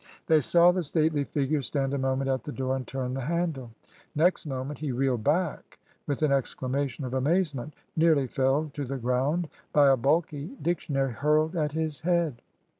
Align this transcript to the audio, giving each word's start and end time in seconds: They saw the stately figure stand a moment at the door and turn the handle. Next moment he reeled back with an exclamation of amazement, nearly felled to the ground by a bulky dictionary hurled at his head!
They 0.25 0.39
saw 0.39 0.71
the 0.71 0.81
stately 0.81 1.25
figure 1.25 1.61
stand 1.61 1.93
a 1.93 1.97
moment 1.99 2.27
at 2.27 2.43
the 2.43 2.51
door 2.51 2.75
and 2.75 2.87
turn 2.87 3.13
the 3.13 3.21
handle. 3.21 3.69
Next 4.15 4.47
moment 4.47 4.79
he 4.79 4.91
reeled 4.91 5.23
back 5.23 5.77
with 6.07 6.23
an 6.23 6.31
exclamation 6.31 7.05
of 7.05 7.13
amazement, 7.13 7.75
nearly 7.95 8.25
felled 8.25 8.73
to 8.73 8.85
the 8.85 8.97
ground 8.97 9.47
by 9.71 9.91
a 9.91 9.97
bulky 9.97 10.57
dictionary 10.59 11.11
hurled 11.13 11.55
at 11.55 11.73
his 11.73 11.99
head! 12.01 12.41